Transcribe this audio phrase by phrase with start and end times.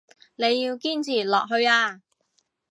[0.35, 2.01] 你要堅持落去啊